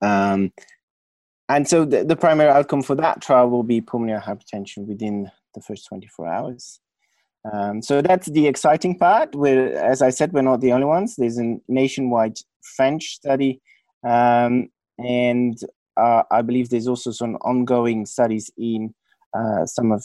Um, 0.00 0.52
and 1.48 1.68
so 1.68 1.84
the, 1.84 2.04
the 2.04 2.16
primary 2.16 2.50
outcome 2.50 2.82
for 2.82 2.94
that 2.96 3.20
trial 3.20 3.48
will 3.50 3.62
be 3.62 3.80
pulmonary 3.80 4.20
hypertension 4.20 4.86
within 4.86 5.30
the 5.54 5.60
first 5.60 5.86
24 5.86 6.26
hours. 6.26 6.80
Um, 7.50 7.82
so 7.82 8.02
that's 8.02 8.28
the 8.28 8.46
exciting 8.46 8.98
part. 8.98 9.34
We're, 9.34 9.74
as 9.76 10.00
I 10.00 10.10
said, 10.10 10.32
we're 10.32 10.42
not 10.42 10.60
the 10.60 10.72
only 10.72 10.86
ones. 10.86 11.16
There's 11.16 11.38
a 11.38 11.56
nationwide 11.68 12.38
French 12.76 13.14
study, 13.14 13.60
um, 14.06 14.68
and 14.98 15.58
uh, 15.96 16.22
I 16.30 16.42
believe 16.42 16.68
there's 16.68 16.86
also 16.86 17.10
some 17.10 17.34
ongoing 17.36 18.06
studies 18.06 18.50
in 18.56 18.94
uh, 19.34 19.66
some 19.66 19.90
of 19.90 20.04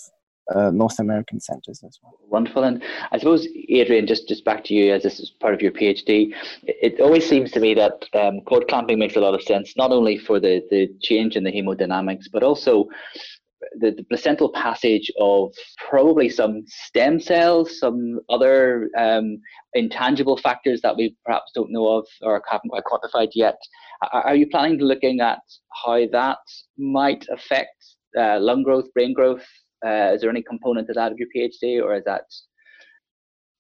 uh, 0.53 0.72
North 0.72 1.00
American 1.00 1.39
centers 1.39 1.84
as 1.86 2.00
well. 2.01 2.17
Wonderful, 2.27 2.63
and 2.63 2.82
I 3.12 3.17
suppose 3.17 3.48
Adrian, 3.70 4.08
just 4.08 4.27
just 4.27 4.46
back 4.46 4.63
to 4.65 4.74
you 4.74 4.94
as 4.94 5.03
this 5.03 5.20
is 5.20 5.29
part 5.29 5.53
of 5.53 5.62
your 5.62 5.72
PhD. 5.72 6.34
It, 6.63 6.94
it 6.94 7.00
always 7.01 7.27
seems 7.27 7.51
to 7.51 7.60
me 7.60 7.74
that 7.75 8.06
um, 8.13 8.41
cord 8.41 8.67
clamping 8.67 8.98
makes 8.98 9.15
a 9.15 9.20
lot 9.20 9.34
of 9.34 9.41
sense, 9.44 9.75
not 9.77 9.91
only 9.91 10.17
for 10.17 10.39
the 10.39 10.65
the 10.72 10.89
change 11.01 11.36
in 11.36 11.44
the 11.44 11.51
hemodynamics, 11.51 12.25
but 12.32 12.44
also 12.44 12.88
the, 13.79 13.91
the, 13.91 14.03
placental 14.03 14.49
passage 14.49 15.11
of 15.19 15.53
probably 15.89 16.29
some 16.29 16.63
stem 16.67 17.19
cells, 17.19 17.79
some 17.79 18.19
other 18.29 18.89
um, 18.97 19.37
intangible 19.73 20.37
factors 20.37 20.81
that 20.81 20.95
we 20.95 21.15
perhaps 21.25 21.51
don't 21.53 21.71
know 21.71 21.87
of 21.87 22.05
or 22.21 22.41
haven't 22.49 22.69
quite 22.69 22.83
quantified 22.83 23.29
yet. 23.33 23.57
Are, 24.13 24.27
are 24.27 24.35
you 24.35 24.47
planning 24.47 24.77
to 24.79 24.85
looking 24.85 25.19
at 25.21 25.39
how 25.83 26.05
that 26.11 26.39
might 26.77 27.25
affect 27.31 27.75
uh, 28.17 28.39
lung 28.39 28.63
growth, 28.63 28.91
brain 28.93 29.13
growth? 29.13 29.45
Uh, 29.85 30.11
is 30.13 30.21
there 30.21 30.29
any 30.29 30.43
component 30.43 30.87
to 30.87 30.93
that 30.93 31.11
of 31.11 31.17
your 31.17 31.27
PhD, 31.35 31.81
or 31.81 31.95
is 31.95 32.03
that? 32.05 32.23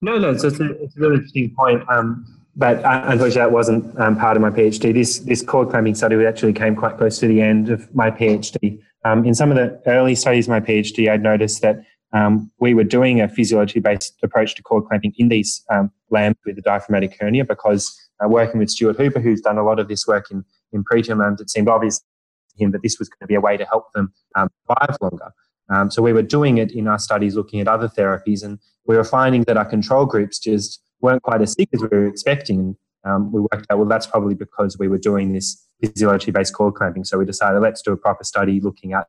No, 0.01 0.17
no. 0.17 0.31
It's 0.31 0.43
a, 0.43 0.47
it's 0.47 0.97
a 0.97 0.99
really 0.99 1.15
interesting 1.15 1.53
point. 1.55 1.83
Um, 1.89 2.25
but 2.55 2.83
uh, 2.83 3.01
unfortunately, 3.05 3.41
that 3.41 3.51
wasn't 3.51 3.99
um, 3.99 4.17
part 4.17 4.35
of 4.35 4.41
my 4.41 4.49
PhD. 4.49 4.93
This 4.93 5.19
this 5.19 5.43
cord 5.43 5.69
clamping 5.69 5.93
study 5.93 6.25
actually 6.25 6.53
came 6.53 6.75
quite 6.75 6.97
close 6.97 7.19
to 7.19 7.27
the 7.27 7.39
end 7.39 7.69
of 7.69 7.93
my 7.93 8.09
PhD. 8.09 8.79
Um, 9.07 9.25
in 9.25 9.33
some 9.33 9.51
of 9.51 9.55
the 9.55 9.81
early 9.85 10.15
studies 10.15 10.47
of 10.47 10.49
my 10.49 10.59
PhD, 10.59 11.09
I'd 11.09 11.23
noticed 11.23 11.61
that 11.61 11.77
um, 12.11 12.51
we 12.59 12.73
were 12.73 12.83
doing 12.83 13.21
a 13.21 13.29
physiology 13.29 13.79
based 13.79 14.13
approach 14.21 14.55
to 14.55 14.61
cord 14.61 14.85
clamping 14.85 15.13
in 15.17 15.29
these 15.29 15.63
um, 15.71 15.91
lambs 16.09 16.35
with 16.45 16.57
a 16.57 16.61
diaphragmatic 16.61 17.15
hernia 17.17 17.45
because 17.45 17.97
uh, 18.23 18.27
working 18.27 18.59
with 18.59 18.69
Stuart 18.69 18.97
Hooper, 18.97 19.21
who's 19.21 19.39
done 19.39 19.57
a 19.57 19.63
lot 19.63 19.79
of 19.79 19.87
this 19.87 20.05
work 20.07 20.29
in, 20.29 20.43
in 20.73 20.83
preterm 20.83 21.19
lambs, 21.19 21.39
it 21.39 21.49
seemed 21.49 21.69
obvious 21.69 21.99
to 21.99 22.63
him 22.63 22.71
that 22.71 22.81
this 22.83 22.99
was 22.99 23.07
going 23.07 23.19
to 23.21 23.27
be 23.27 23.35
a 23.35 23.39
way 23.39 23.55
to 23.55 23.65
help 23.65 23.93
them 23.93 24.11
um, 24.35 24.49
survive 24.67 24.97
longer. 24.99 25.31
Um, 25.69 25.89
so 25.89 26.01
we 26.01 26.11
were 26.11 26.21
doing 26.21 26.57
it 26.57 26.71
in 26.71 26.87
our 26.87 26.99
studies 26.99 27.35
looking 27.35 27.61
at 27.61 27.67
other 27.69 27.87
therapies, 27.87 28.43
and 28.43 28.59
we 28.87 28.97
were 28.97 29.05
finding 29.05 29.43
that 29.43 29.55
our 29.55 29.65
control 29.65 30.05
groups 30.05 30.37
just 30.37 30.81
weren't 30.99 31.23
quite 31.23 31.41
as 31.41 31.53
sick 31.53 31.69
as 31.73 31.81
we 31.81 31.87
were 31.87 32.07
expecting. 32.07 32.75
Um, 33.07 33.31
we 33.31 33.41
worked 33.41 33.67
out, 33.69 33.77
well, 33.77 33.87
that's 33.87 34.07
probably 34.07 34.35
because 34.35 34.77
we 34.77 34.87
were 34.87 34.97
doing 34.97 35.33
this 35.33 35.65
physiology 35.81 36.31
based 36.31 36.53
cord 36.53 36.75
clamping. 36.75 37.05
So 37.05 37.17
we 37.17 37.25
decided 37.25 37.59
let's 37.61 37.81
do 37.81 37.93
a 37.93 37.97
proper 37.97 38.23
study 38.23 38.59
looking 38.59 38.93
at 38.93 39.07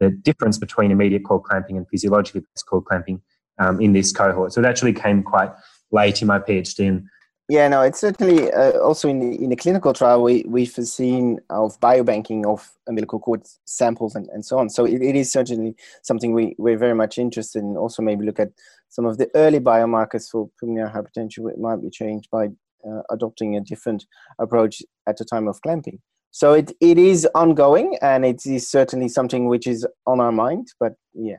the 0.00 0.10
difference 0.10 0.58
between 0.58 0.90
immediate 0.90 1.24
cord 1.24 1.44
clamping 1.44 1.76
and 1.76 1.88
physiologically 1.88 2.40
based 2.40 2.66
cord 2.66 2.84
clamping 2.86 3.22
um, 3.58 3.80
in 3.80 3.92
this 3.92 4.12
cohort. 4.12 4.52
So 4.52 4.60
it 4.60 4.66
actually 4.66 4.94
came 4.94 5.22
quite 5.22 5.52
late 5.92 6.20
in 6.22 6.28
my 6.28 6.40
PhD. 6.40 6.88
And 6.88 7.06
yeah, 7.48 7.68
no, 7.68 7.82
it's 7.82 8.00
certainly 8.00 8.50
uh, 8.50 8.78
also 8.78 9.08
in 9.08 9.20
the, 9.20 9.44
in 9.44 9.50
the 9.50 9.56
clinical 9.56 9.92
trial, 9.92 10.22
we, 10.22 10.44
we've 10.48 10.70
seen 10.70 11.38
of 11.50 11.78
biobanking 11.78 12.46
of 12.46 12.72
umbilical 12.88 13.20
cord 13.20 13.42
samples 13.66 14.14
and, 14.14 14.28
and 14.30 14.44
so 14.44 14.58
on. 14.58 14.70
So 14.70 14.86
it, 14.86 15.02
it 15.02 15.14
is 15.14 15.30
certainly 15.30 15.76
something 16.02 16.32
we, 16.32 16.56
we're 16.58 16.78
very 16.78 16.94
much 16.94 17.18
interested 17.18 17.60
in. 17.60 17.76
Also, 17.76 18.02
maybe 18.02 18.24
look 18.24 18.40
at 18.40 18.50
some 18.88 19.04
of 19.04 19.18
the 19.18 19.28
early 19.34 19.60
biomarkers 19.60 20.30
for 20.30 20.48
pulmonary 20.58 20.90
hypertension, 20.90 21.50
it 21.50 21.58
might 21.58 21.82
be 21.82 21.90
changed 21.90 22.30
by 22.30 22.48
uh, 22.88 23.02
adopting 23.10 23.56
a 23.56 23.60
different 23.60 24.04
approach 24.38 24.82
at 25.08 25.16
the 25.16 25.24
time 25.24 25.48
of 25.48 25.60
clamping. 25.62 26.00
So 26.30 26.52
it, 26.52 26.72
it 26.80 26.98
is 26.98 27.28
ongoing 27.34 27.96
and 28.02 28.24
it 28.24 28.44
is 28.44 28.68
certainly 28.68 29.08
something 29.08 29.46
which 29.46 29.68
is 29.68 29.86
on 30.06 30.20
our 30.20 30.32
mind. 30.32 30.66
But 30.80 30.94
yeah, 31.14 31.36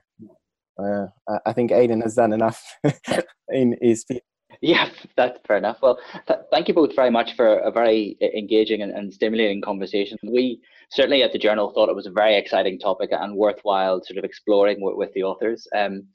uh, 0.82 1.08
I 1.46 1.54
think 1.54 1.72
Aidan 1.72 2.02
has 2.02 2.16
done 2.16 2.32
enough 2.32 2.64
in 3.50 3.76
his 3.82 4.06
Yeah, 4.62 4.90
that's 5.18 5.38
fair 5.46 5.58
enough. 5.58 5.80
Well, 5.82 6.00
th- 6.28 6.40
thank 6.52 6.68
you 6.68 6.74
both 6.74 6.96
very 6.96 7.12
much 7.12 7.36
for 7.36 7.58
a 7.58 7.72
very 7.72 8.18
engaging 8.22 8.82
and, 8.82 8.92
and, 8.92 9.14
stimulating 9.14 9.62
conversation. 9.62 10.18
We 10.24 10.62
certainly 10.92 11.24
at 11.24 11.32
the 11.32 11.40
journal 11.40 11.72
thought 11.72 11.90
it 11.90 11.96
was 11.96 12.08
a 12.08 12.12
very 12.12 12.38
exciting 12.38 12.80
topic 12.80 13.10
and 13.12 13.36
worthwhile 13.36 14.02
sort 14.04 14.18
of 14.18 14.24
exploring 14.24 14.82
with, 14.82 14.96
with 14.96 15.14
the 15.14 15.24
authors. 15.24 15.68
Um, 15.76 16.08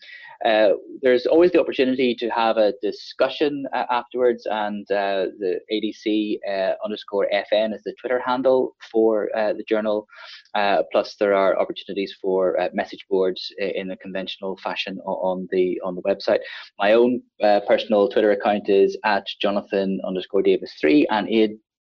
uh, 0.44 0.70
there's 1.02 1.26
always 1.26 1.50
the 1.52 1.60
opportunity 1.60 2.14
to 2.14 2.28
have 2.30 2.56
a 2.56 2.72
discussion 2.80 3.66
uh, 3.74 3.84
afterwards, 3.90 4.46
and 4.50 4.90
uh, 4.90 5.26
the 5.38 5.60
ADC 5.70 6.38
uh, 6.48 6.74
underscore 6.82 7.28
FN 7.52 7.74
is 7.74 7.82
the 7.84 7.94
Twitter 8.00 8.20
handle 8.24 8.74
for 8.90 9.28
uh, 9.36 9.52
the 9.52 9.64
journal. 9.64 10.06
Uh, 10.54 10.82
plus, 10.92 11.16
there 11.16 11.34
are 11.34 11.58
opportunities 11.58 12.16
for 12.22 12.56
message 12.72 13.04
boards 13.10 13.52
in 13.58 13.90
a 13.90 13.96
conventional 13.98 14.56
fashion 14.62 14.98
on 15.04 15.46
the 15.50 15.78
on 15.84 15.94
the 15.94 16.02
website. 16.02 16.40
My 16.78 16.92
own 16.94 17.22
personal 17.66 18.08
Twitter 18.08 18.30
account 18.30 18.68
is 18.68 18.96
at 19.04 19.26
Jonathan 19.42 20.00
underscore 20.06 20.42
Davis 20.42 20.72
three, 20.80 21.06
and 21.10 21.28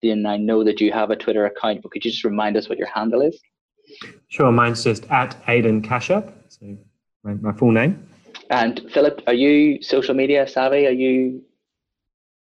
Aidan, 0.04 0.26
I 0.26 0.36
know 0.36 0.64
that 0.64 0.80
you 0.80 0.92
have 0.92 1.10
a 1.10 1.16
Twitter 1.16 1.46
account, 1.46 1.82
but 1.82 1.90
could 1.90 2.04
you 2.04 2.10
just 2.10 2.24
remind 2.24 2.56
us 2.56 2.68
what 2.68 2.78
your 2.78 2.88
handle 2.88 3.22
is? 3.22 3.40
Sure, 4.28 4.52
mine's 4.52 4.84
just 4.84 5.10
at 5.10 5.36
Aidan 5.48 5.82
Kashyap, 5.82 6.32
so 6.48 6.76
my, 7.22 7.34
my 7.34 7.52
full 7.52 7.70
name. 7.70 8.06
And 8.50 8.80
Philip, 8.92 9.22
are 9.26 9.34
you 9.34 9.82
social 9.82 10.14
media 10.14 10.46
savvy? 10.46 10.86
Are 10.86 10.90
you? 10.90 11.42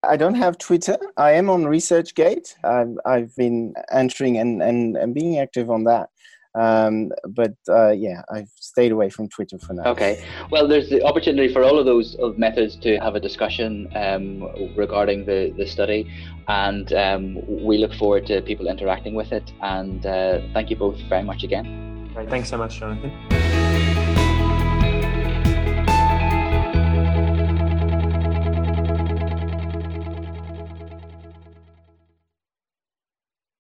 I 0.02 0.16
don't 0.16 0.34
have 0.34 0.58
Twitter. 0.58 0.98
I 1.16 1.32
am 1.32 1.48
on 1.48 1.62
ResearchGate. 1.62 2.54
I've, 2.64 2.98
I've 3.06 3.36
been 3.36 3.74
entering 3.92 4.38
and, 4.38 4.60
and, 4.60 4.96
and 4.96 5.14
being 5.14 5.38
active 5.38 5.70
on 5.70 5.84
that. 5.84 6.08
Um, 6.54 7.10
but 7.28 7.54
uh, 7.68 7.90
yeah, 7.90 8.22
I've 8.30 8.50
stayed 8.56 8.92
away 8.92 9.10
from 9.10 9.28
Twitter 9.28 9.58
for 9.58 9.74
now. 9.74 9.84
Okay. 9.84 10.24
Well, 10.50 10.68
there's 10.68 10.90
the 10.90 11.02
opportunity 11.04 11.52
for 11.52 11.62
all 11.62 11.78
of 11.78 11.86
those 11.86 12.14
of 12.16 12.38
methods 12.38 12.76
to 12.76 12.98
have 12.98 13.14
a 13.14 13.20
discussion 13.20 13.90
um, 13.94 14.42
regarding 14.76 15.24
the, 15.24 15.54
the 15.56 15.66
study, 15.66 16.10
and 16.48 16.92
um, 16.92 17.64
we 17.64 17.78
look 17.78 17.94
forward 17.94 18.26
to 18.26 18.42
people 18.42 18.66
interacting 18.66 19.14
with 19.14 19.32
it. 19.32 19.52
And 19.62 20.04
uh, 20.04 20.40
thank 20.52 20.70
you 20.70 20.76
both 20.76 21.00
very 21.08 21.22
much 21.22 21.42
again. 21.42 22.10
Great. 22.14 22.28
Thanks 22.28 22.50
so 22.50 22.58
much, 22.58 22.78
Jonathan. 22.78 23.51